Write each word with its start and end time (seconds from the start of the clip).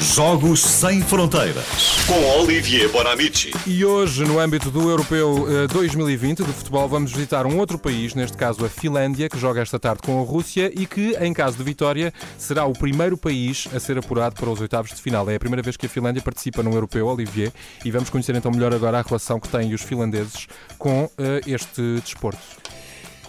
Jogos 0.00 0.62
Sem 0.62 1.02
Fronteiras 1.02 1.98
com 2.06 2.40
Olivier 2.40 2.88
Bonamici. 2.88 3.52
E 3.66 3.84
hoje, 3.84 4.24
no 4.24 4.40
âmbito 4.40 4.70
do 4.70 4.88
Europeu 4.88 5.46
eh, 5.46 5.66
2020 5.66 6.42
de 6.42 6.52
futebol, 6.54 6.88
vamos 6.88 7.12
visitar 7.12 7.44
um 7.44 7.58
outro 7.58 7.78
país, 7.78 8.14
neste 8.14 8.34
caso 8.34 8.64
a 8.64 8.68
Finlândia, 8.70 9.28
que 9.28 9.38
joga 9.38 9.60
esta 9.60 9.78
tarde 9.78 10.00
com 10.02 10.18
a 10.18 10.24
Rússia 10.24 10.72
e 10.74 10.86
que, 10.86 11.14
em 11.20 11.34
caso 11.34 11.58
de 11.58 11.62
vitória, 11.62 12.14
será 12.38 12.64
o 12.64 12.72
primeiro 12.72 13.18
país 13.18 13.68
a 13.74 13.78
ser 13.78 13.98
apurado 13.98 14.36
para 14.36 14.48
os 14.48 14.58
oitavos 14.62 14.90
de 14.90 15.02
final. 15.02 15.28
É 15.28 15.34
a 15.34 15.38
primeira 15.38 15.62
vez 15.62 15.76
que 15.76 15.84
a 15.84 15.88
Finlândia 15.88 16.22
participa 16.22 16.62
no 16.62 16.72
Europeu, 16.72 17.06
Olivier, 17.06 17.52
e 17.84 17.90
vamos 17.90 18.08
conhecer 18.08 18.34
então 18.34 18.50
melhor 18.50 18.72
agora 18.72 19.00
a 19.00 19.02
relação 19.02 19.38
que 19.38 19.48
têm 19.48 19.74
os 19.74 19.82
finlandeses 19.82 20.46
com 20.78 21.10
eh, 21.18 21.42
este 21.46 22.00
desporto. 22.00 22.40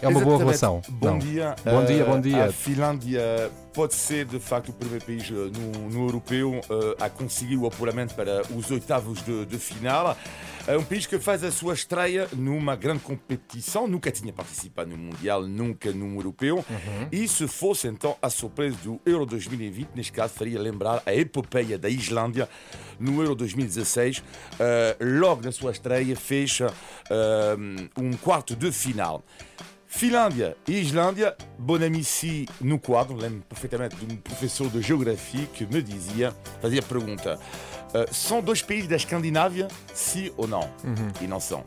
É 0.01 0.07
uma 0.07 0.19
boa 0.19 0.37
relação. 0.39 0.81
Bom 0.89 1.11
Não. 1.11 1.19
dia. 1.19 1.55
Bom 1.63 1.85
dia, 1.85 2.01
Eh, 2.01 2.05
bom 2.05 2.19
dia. 2.19 2.45
A 2.45 2.51
Finlândia 2.51 3.51
pode 3.71 3.93
ser, 3.93 4.25
de 4.25 4.39
facto, 4.39 4.69
o 4.69 4.73
primeiro 4.73 5.05
país 5.05 5.23
eh, 5.29 5.33
no, 5.33 5.89
no 5.89 6.07
europeu 6.07 6.59
eh, 6.69 6.95
a 6.99 7.09
conseguir 7.09 7.55
o 7.57 7.67
apuramento 7.67 8.15
para 8.15 8.41
os 8.55 8.71
oitavos 8.71 9.21
de, 9.23 9.45
de 9.45 9.57
final. 9.59 10.17
É 10.67 10.77
um 10.77 10.83
país 10.83 11.05
que 11.05 11.19
faz 11.19 11.43
a 11.43 11.51
sua 11.51 11.73
estreia 11.73 12.27
numa 12.33 12.75
grande 12.75 13.01
competição, 13.01 13.87
nunca 13.87 14.11
tinha 14.11 14.33
participado 14.33 14.89
no 14.89 14.97
Mundial, 14.97 15.43
nunca 15.43 15.91
num 15.91 16.15
europeu. 16.15 16.57
Uhum. 16.57 17.07
E 17.11 17.27
se 17.27 17.47
fosse 17.47 17.87
então 17.87 18.15
a 18.21 18.29
surpresa 18.29 18.77
do 18.83 18.99
Euro 19.05 19.25
2020, 19.25 19.89
neste 19.95 20.11
caso 20.11 20.33
faria 20.33 20.59
lembrar 20.59 21.01
a 21.05 21.13
epopeia 21.13 21.77
da 21.77 21.89
Islândia 21.89 22.49
no 22.99 23.21
Euro 23.21 23.35
2016. 23.35 24.23
eh, 24.59 24.97
logo 24.99 25.43
na 25.43 25.51
sua 25.51 25.71
estreia, 25.71 26.15
fecha 26.15 26.73
eh, 27.09 27.55
um 27.97 28.13
quarto 28.13 28.55
de 28.55 28.71
final. 28.71 29.23
Finlândia 29.93 30.55
e 30.67 30.79
Islândia, 30.79 31.35
Bonamici 31.59 32.47
no 32.61 32.79
quadro, 32.79 33.13
lembro 33.15 33.41
perfeitamente 33.41 33.97
de 33.97 34.11
um 34.11 34.17
professor 34.17 34.69
de 34.69 34.81
geografia 34.81 35.45
que 35.53 35.65
me 35.65 35.81
dizia, 35.81 36.33
fazia 36.61 36.79
a 36.79 36.83
pergunta: 36.83 37.37
eh, 37.93 38.05
são 38.09 38.41
dois 38.41 38.61
países 38.61 38.87
da 38.87 38.95
Escandinávia, 38.95 39.67
sim 39.93 40.31
ou 40.37 40.47
não? 40.47 40.67
E 41.19 41.27
não 41.27 41.41
são. 41.41 41.65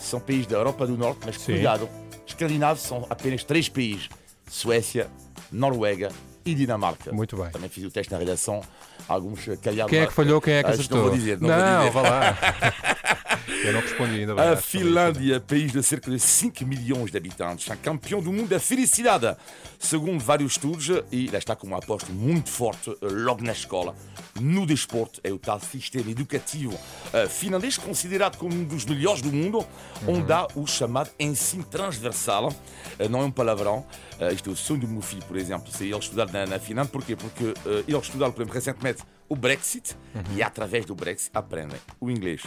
São 0.00 0.18
países 0.18 0.48
da 0.48 0.56
Europa 0.56 0.86
do 0.88 0.98
Norte, 0.98 1.20
mas 1.24 1.36
Sim. 1.38 1.52
cuidado, 1.52 1.88
escandinavos 2.26 2.82
são 2.82 3.06
apenas 3.08 3.44
três 3.44 3.68
países: 3.68 4.08
Suécia, 4.50 5.08
Noruega 5.50 6.10
e 6.44 6.54
Dinamarca. 6.56 7.12
Muito 7.12 7.36
bem. 7.36 7.50
Também 7.50 7.70
fiz 7.70 7.84
o 7.84 7.90
teste 7.90 8.12
na 8.12 8.18
redação, 8.18 8.60
alguns 9.08 9.46
calharam. 9.62 9.88
Quem 9.88 10.00
é 10.00 10.06
que 10.06 10.12
falhou, 10.12 10.40
quem 10.40 10.54
é 10.54 10.64
que 10.64 10.70
acertou? 10.70 10.98
Não 10.98 11.04
vou 11.06 11.14
dizer, 11.14 11.40
não, 11.40 11.48
vou 11.48 11.78
dizer. 11.78 11.90
vá 11.92 12.02
lá. 12.02 12.38
Eu 13.64 13.72
não 13.72 13.80
respondi 13.80 14.20
ainda 14.20 14.34
bem. 14.34 14.44
A. 14.48 14.56
Finlândia, 14.56 15.40
país 15.40 15.72
de 15.72 15.82
cerca 15.82 16.10
de 16.10 16.18
5 16.18 16.64
milhões 16.64 17.10
de 17.10 17.16
habitantes, 17.16 17.68
é 17.70 17.76
campeão 17.76 18.20
do 18.20 18.32
mundo 18.32 18.48
da 18.48 18.60
felicidade, 18.60 19.36
segundo 19.78 20.22
vários 20.22 20.52
estudos, 20.52 20.88
e 21.10 21.28
lá 21.28 21.38
está 21.38 21.54
com 21.56 21.66
uma 21.66 21.78
aposta 21.78 22.12
muito 22.12 22.48
forte 22.50 22.90
eh, 22.90 22.96
logo 23.00 23.42
na 23.42 23.52
escola. 23.52 23.94
No 24.40 24.66
desporto, 24.66 25.20
é 25.24 25.30
o 25.32 25.38
tal 25.38 25.60
sistema 25.60 26.10
educativo 26.10 26.78
eh, 27.12 27.28
finlandês, 27.28 27.76
considerado 27.78 28.36
como 28.36 28.54
um 28.54 28.64
dos 28.64 28.84
melhores 28.84 29.22
do 29.22 29.32
mundo, 29.32 29.66
onde 30.06 30.32
há 30.32 30.46
o 30.54 30.66
chamado 30.66 31.10
ensino 31.18 31.64
transversal. 31.64 32.52
Eh, 32.98 33.08
Não 33.08 33.20
é 33.22 33.24
um 33.24 33.30
palavrão. 33.30 33.84
Isto 34.34 34.50
é 34.50 34.52
o 34.52 34.56
sonho 34.56 34.80
do 34.80 34.88
meu 34.88 35.02
filho, 35.02 35.22
por 35.24 35.36
exemplo, 35.36 35.72
se 35.72 35.84
ele 35.84 35.96
estudar 35.98 36.30
na, 36.30 36.46
na 36.46 36.58
Finlândia. 36.58 36.92
Porquê? 36.92 37.16
Porque 37.16 37.54
ele 37.88 37.98
estudaram, 37.98 38.32
por 38.32 38.42
exemplo, 38.42 38.54
recentemente 38.54 39.02
o 39.28 39.34
Brexit, 39.34 39.96
e 40.36 40.42
através 40.42 40.84
do 40.84 40.94
Brexit 40.94 41.30
aprendem 41.34 41.78
o 42.00 42.08
inglês, 42.10 42.42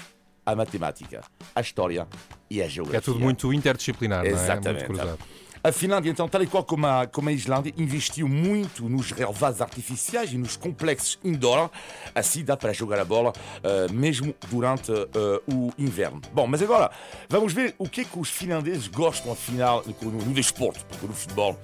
a 0.45 0.55
matemática, 0.55 1.21
a 1.55 1.61
história 1.61 2.07
e 2.49 2.61
a 2.61 2.67
geografia. 2.67 2.99
É 2.99 3.01
tudo 3.01 3.19
muito 3.19 3.51
interdisciplinar, 3.51 4.23
não 4.23 4.29
é? 4.29 4.33
Exatamente. 4.33 4.88
Muito 4.88 4.99
cruzado. 4.99 5.19
A 5.66 5.71
Finlândia, 5.71 6.11
então, 6.11 6.30
tal 6.30 6.44
e 6.44 6.45
qual 6.45 6.63
como 6.63 6.85
a, 6.85 7.08
como 7.08 7.27
a 7.27 7.31
Islândia, 7.31 7.73
investiu 7.75 8.30
muito 8.30 8.88
nos 8.88 9.09
relevados 9.09 9.61
artificiais 9.61 10.31
e 10.31 10.38
nos 10.38 10.55
complexos 10.55 11.17
indoor. 11.23 11.72
Assim 12.13 12.45
dá 12.45 12.55
para 12.55 12.72
jogar 12.72 12.99
a 12.99 13.03
bola 13.03 13.33
eh, 13.63 13.91
mesmo 13.91 14.35
durante 14.47 14.91
eh, 14.91 15.41
o 15.52 15.72
inverno. 15.75 16.22
Bom, 16.31 16.45
mas 16.45 16.61
agora 16.61 16.91
vamos 17.27 17.52
ver 17.52 17.73
o 17.80 17.89
que 17.89 18.02
é 18.02 18.03
que 18.03 18.19
os 18.19 18.30
finlandeses 18.30 18.88
gostam, 18.88 19.31
afinal, 19.31 19.84
no, 20.03 20.12
no 20.12 20.34
desporto, 20.35 20.85
porque 20.85 21.07
no 21.07 21.13
futebol 21.13 21.57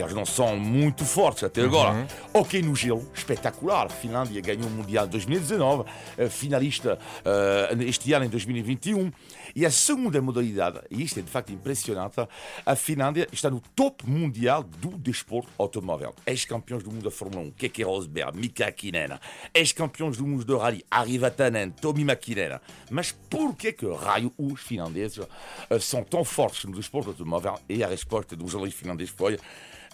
eles 0.00 0.12
não 0.12 0.26
são 0.26 0.56
muito 0.56 1.04
fortes 1.04 1.44
até 1.44 1.62
agora. 1.62 2.06
Ok 2.32 2.60
no 2.62 2.74
gelo, 2.74 3.08
espetacular. 3.14 3.86
A 3.86 3.88
Finlândia 3.88 4.40
ganhou 4.40 4.66
o 4.66 4.70
Mundial 4.70 5.06
de 5.06 5.12
2019, 5.12 5.88
eh, 6.18 6.28
finalista 6.28 6.98
eh, 7.24 7.76
este 7.80 8.12
ano 8.12 8.24
em 8.24 8.28
2021. 8.28 9.10
E 9.54 9.64
a 9.64 9.70
segunda 9.70 10.20
modalidade, 10.20 10.80
e 10.90 11.02
isto 11.02 11.18
é 11.18 11.22
de 11.22 11.30
facto 11.30 11.50
impressionante, 11.50 12.16
a 12.64 12.76
Finlândia 12.76 13.26
está 13.32 13.45
no 13.50 13.60
top 13.74 14.08
mundial 14.08 14.62
do 14.62 14.90
desporto 14.98 15.50
automóvel. 15.58 16.14
Ex-campeões 16.26 16.82
do 16.82 16.90
mundo 16.90 17.04
da 17.04 17.10
Fórmula 17.10 17.42
1, 17.42 17.50
Keke 17.52 17.82
Rosberg, 17.82 18.36
Mika 18.36 18.66
Hakkinen. 18.66 19.18
Ex-campeões 19.54 20.16
do 20.16 20.26
mundo 20.26 20.44
do 20.44 20.56
rally, 20.56 20.84
Ari 20.90 21.18
Vatanen, 21.18 21.70
Tomi 21.70 22.04
Mäkinen. 22.04 22.60
Mas 22.90 23.12
por 23.12 23.54
que 23.54 23.72
que 23.72 23.86
raio 23.86 24.32
os 24.38 24.60
finlandeses 24.60 25.26
eh, 25.70 25.78
são 25.78 26.02
tão 26.02 26.24
fortes 26.24 26.64
no 26.64 26.76
desporto 26.76 27.10
automóvel? 27.10 27.58
E 27.68 27.82
a 27.82 27.88
resposta 27.88 28.36
do 28.36 28.46
jornalista 28.48 28.80
finlandês 28.80 29.10
foi 29.10 29.38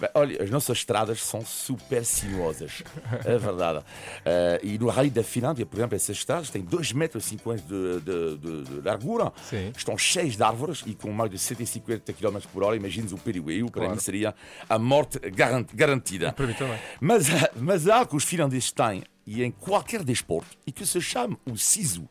Bem, 0.00 0.08
olha, 0.14 0.42
as 0.42 0.50
nossas 0.50 0.78
estradas 0.78 1.22
são 1.22 1.44
super 1.44 2.04
sinuosas. 2.04 2.82
É 3.25 3.38
verdade. 3.38 3.84
Eh, 4.25 4.60
e 4.62 4.78
no 4.78 4.88
Rally 4.88 5.10
da 5.10 5.22
Finlândia, 5.22 5.64
por 5.66 5.76
exemplo, 5.78 5.94
essas 5.97 6.16
estradas 6.16 6.50
têm 6.50 6.64
2,50 6.64 6.94
metros 6.94 7.25
de, 7.30 8.00
de, 8.00 8.36
de, 8.38 8.62
de 8.64 8.81
largura, 8.81 9.32
Sim. 9.48 9.72
estão 9.76 9.97
cheias 9.97 10.36
de 10.36 10.42
árvores 10.42 10.82
e 10.86 10.94
com 10.94 11.10
mais 11.12 11.31
de 11.31 11.38
150 11.38 12.12
km 12.12 12.38
por 12.52 12.62
hora, 12.64 12.76
imagines 12.76 13.12
o 13.12 13.19
perigo. 13.19 13.42
Para 13.70 13.81
Claro. 13.82 13.91
mim 13.94 14.00
seria 14.00 14.34
a 14.69 14.78
morte 14.78 15.19
garan- 15.31 15.66
garantida. 15.75 16.32
Para 16.32 16.47
mim 16.47 16.54
também. 16.54 16.78
Mas, 17.00 17.26
mas 17.56 17.88
há 17.88 18.04
que 18.06 18.14
os 18.16 18.25
finlandeses 18.25 18.70
têm, 18.72 19.02
e 19.26 19.42
em 19.42 19.50
qualquer 19.50 20.02
desporto, 20.02 20.56
e 20.66 20.72
que 20.72 20.84
se 20.86 21.00
chama 21.00 21.36
o 21.47 21.56
sisu. 21.56 22.08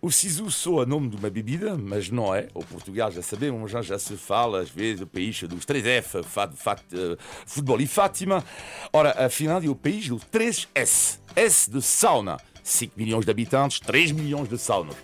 O 0.00 0.12
sisu 0.12 0.48
soa 0.48 0.86
nome 0.86 1.08
de 1.08 1.16
uma 1.16 1.28
bebida, 1.28 1.76
mas 1.76 2.08
não 2.08 2.32
é. 2.32 2.46
O 2.54 2.64
Portugal 2.64 3.10
já 3.10 3.20
sabemos, 3.20 3.72
já, 3.72 3.82
já 3.82 3.98
se 3.98 4.16
fala 4.16 4.60
às 4.60 4.70
vezes 4.70 5.00
do 5.00 5.08
país 5.08 5.42
dos 5.42 5.66
3F, 5.66 6.22
fat, 6.22 6.54
fat, 6.54 6.80
eh, 6.92 7.16
futebol 7.44 7.80
e 7.80 7.86
Fátima. 7.86 8.44
Ora, 8.92 9.26
a 9.26 9.28
Finlândia 9.28 9.66
é 9.66 9.70
o 9.70 9.74
país 9.74 10.06
do 10.08 10.16
3S. 10.16 11.18
S 11.34 11.68
de 11.68 11.82
sauna, 11.82 12.36
5 12.62 12.92
milhões 12.96 13.24
de 13.24 13.30
habitantes, 13.32 13.80
3 13.80 14.12
milhões 14.12 14.48
de 14.48 14.56
saunas. 14.56 14.94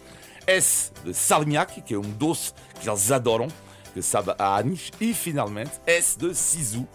S 0.47 0.93
de 1.05 1.13
salmiak, 1.13 1.83
que 1.83 1.95
é 1.95 1.99
um 1.99 2.11
doce 2.13 2.53
que 2.81 2.89
eles 2.89 3.11
adoram, 3.11 3.49
que 3.93 4.01
sabe 4.01 4.33
a 4.39 4.57
anis. 4.57 4.93
E 5.01 5.13
finalmente, 5.13 5.73
S 5.87 6.17
de 6.17 6.37
sisu. 6.37 6.87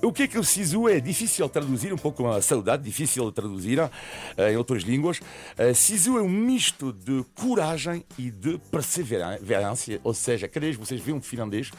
O 0.00 0.12
que 0.12 0.22
é 0.22 0.28
que 0.28 0.38
o 0.38 0.44
sisu 0.44 0.88
é? 0.88 1.00
Difícil 1.00 1.48
traduzir, 1.48 1.92
um 1.92 1.96
pouco 1.96 2.18
como 2.18 2.30
a 2.30 2.40
saudade, 2.40 2.84
difícil 2.84 3.26
de 3.26 3.32
traduzir 3.32 3.80
eh, 3.80 4.52
em 4.52 4.56
outras 4.56 4.84
línguas. 4.84 5.20
Eh, 5.56 5.74
sisu 5.74 6.18
é 6.18 6.22
um 6.22 6.28
misto 6.28 6.92
de 6.92 7.24
coragem 7.34 8.04
e 8.16 8.30
de 8.30 8.58
perseverança, 8.70 9.98
ou 10.04 10.14
seja, 10.14 10.46
cada 10.46 10.64
vez 10.64 10.76
que 10.76 10.86
vocês 10.86 11.00
veem 11.00 11.16
um 11.16 11.20
finlandês, 11.20 11.72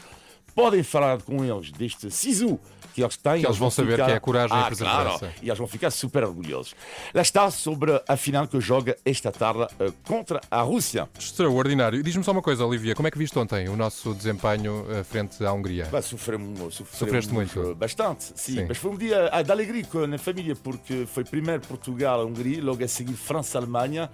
podem 0.60 0.82
falar 0.82 1.22
com 1.22 1.44
eles 1.44 1.70
deste 1.72 2.10
sisu 2.10 2.58
que 2.92 3.02
eles 3.02 3.16
têm. 3.16 3.40
Que 3.40 3.46
eles 3.46 3.56
vão 3.56 3.70
saber 3.70 3.92
ficar- 3.92 4.06
que 4.06 4.12
é 4.12 4.18
coragem 4.20 4.56
e 4.56 4.60
ah, 4.60 4.64
perseverança. 4.66 5.18
Claro, 5.20 5.34
e 5.42 5.48
eles 5.48 5.58
vão 5.58 5.66
ficar 5.68 5.90
super 5.90 6.24
orgulhosos. 6.24 6.74
Lá 7.14 7.22
está 7.22 7.48
sobre 7.50 8.02
a 8.06 8.16
final 8.16 8.48
que 8.48 8.60
joga 8.60 8.96
esta 9.04 9.30
tarde 9.30 9.66
eh, 9.78 9.92
contra 10.04 10.40
a 10.50 10.60
Rússia. 10.62 11.08
Extraordinário. 11.18 12.02
Diz-me 12.02 12.24
só 12.24 12.32
uma 12.32 12.42
coisa, 12.42 12.64
Olivia, 12.66 12.94
como 12.94 13.06
é 13.06 13.10
que 13.10 13.16
viste 13.18 13.38
ontem 13.38 13.68
o 13.68 13.76
nosso 13.76 14.12
desempenho 14.12 14.84
eh, 14.90 15.04
frente 15.04 15.44
à 15.44 15.52
Hungria? 15.52 15.86
Bah, 15.90 16.02
sofremos, 16.02 16.58
sofremos 16.74 16.98
Sofreste 16.98 17.32
muito? 17.32 17.70
eh, 17.70 17.74
Bastante, 17.74 18.24
sim, 18.34 18.56
Sim. 18.56 18.64
Mas 18.68 18.76
foi 18.78 18.90
um 18.90 18.96
dia 18.96 19.28
ah, 19.32 19.40
de 19.42 19.52
alegria 19.52 19.84
com- 19.84 20.06
na 20.06 20.18
família, 20.18 20.56
porque 20.56 21.06
foi 21.06 21.22
primeiro 21.24 21.62
Portugal-Hungria, 21.68 22.62
logo 22.62 22.82
a 22.84 22.88
seguir 22.88 23.14
França-Alemanha. 23.14 24.10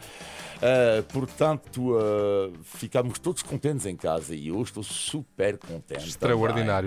Eh, 0.61 1.03
portanto, 1.13 1.99
eh, 1.99 2.51
ficámos 2.63 3.19
todos 3.19 3.43
contentes 3.43 3.85
em 3.87 3.95
casa 3.97 4.35
e 4.35 4.49
eu 4.49 4.61
estou 4.63 4.83
super 4.83 5.59
contente. 5.59 6.07
Extraordinário. 6.09 6.36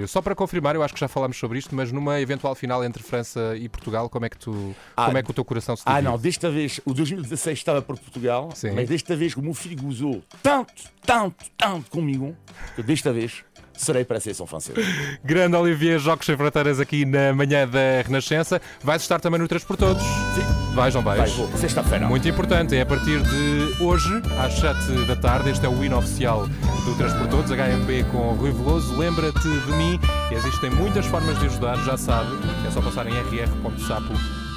Só 0.08 0.22
para 0.22 0.36
confirmar, 0.36 0.76
eu 0.76 0.84
acho 0.84 0.94
que 0.94 1.00
já 1.00 1.08
falámos 1.08 1.38
sobre 1.38 1.60
isto, 1.60 1.76
mas 1.76 1.92
numa 1.92 2.20
eventual 2.20 2.56
final 2.56 2.84
entre 2.84 3.02
França 3.04 3.56
e 3.58 3.68
Portugal, 3.70 4.10
como 4.10 4.26
é 4.26 4.30
que 4.30 4.38
tu, 4.38 4.76
Ah, 4.96 5.06
como 5.06 5.18
é 5.18 5.24
que 5.24 5.32
o 5.32 5.34
teu 5.34 5.46
coração 5.46 5.76
se 5.76 5.84
Ah, 5.86 5.94
divide? 5.96 6.08
não, 6.08 6.18
desta 6.18 6.50
vez, 6.50 6.80
o 6.86 6.94
2016 6.94 7.58
estava 7.58 7.82
para 7.82 7.96
Portugal, 7.96 8.50
Sim. 8.56 8.72
mas 8.72 8.88
desta 8.90 9.16
vez 9.16 9.36
o 9.36 9.42
meu 9.42 9.54
filho 9.54 9.82
gozou 9.82 10.22
tanto, 10.44 10.74
tanto, 11.06 11.46
tanto 11.58 11.90
comigo, 11.90 12.36
que 12.76 12.84
desta 12.84 13.12
vez 13.14 13.44
serei 13.80 14.04
para 14.04 14.18
a 14.18 14.20
seleção 14.20 14.46
francesa. 14.46 14.82
Grande 15.24 15.56
Olivier, 15.56 15.98
Jogos 16.00 16.26
Sem 16.26 16.36
Fronteiras 16.36 16.80
aqui 16.80 17.06
na 17.06 17.34
manhã 17.34 17.68
da 17.68 18.02
Renascença. 18.06 18.62
Vais 18.84 19.02
estar 19.02 19.20
também 19.20 19.40
no 19.40 19.48
Três 19.48 19.64
por 19.64 19.78
Todos? 19.78 20.04
Sim. 20.04 20.76
Vais, 20.76 20.94
não 20.94 21.02
vais? 21.02 21.20
Vai, 21.20 21.30
vou, 21.30 21.50
sexta-feira. 21.58 22.08
Muito 22.08 22.28
importante, 22.28 22.76
é 22.76 22.82
a 22.82 22.86
partir 22.86 23.22
de 23.22 23.76
hoje, 23.82 24.22
às 24.40 24.54
7 24.54 25.06
da 25.08 25.16
tarde. 25.16 25.50
Este 25.50 25.66
é 25.66 25.70
o 25.70 25.84
hino 25.84 25.98
oficial 25.98 26.46
do 26.86 26.96
Três 26.98 27.14
por 27.14 27.28
Todos, 27.28 27.52
HMP 27.52 28.04
com 28.12 28.34
Rui 28.34 28.52
Veloso. 28.52 28.98
Lembra-te 28.98 29.40
de 29.40 29.72
mim, 29.74 30.00
existem 30.32 30.70
muitas 30.70 31.06
formas 31.06 31.40
de 31.40 31.46
ajudar, 31.46 31.78
já 31.84 31.98
sabe, 31.98 32.30
é 32.68 32.72
só 32.72 32.82
passar 32.82 33.08
em 33.08 33.14
rr.sapo.pt. 33.14 34.50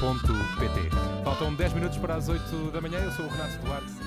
Faltam 1.24 1.54
10 1.54 1.72
minutos 1.74 1.98
para 1.98 2.16
as 2.16 2.28
8 2.28 2.70
da 2.72 2.80
manhã, 2.80 2.98
eu 2.98 3.12
sou 3.12 3.24
o 3.24 3.28
Renato 3.28 3.58
Duarte. 3.64 4.01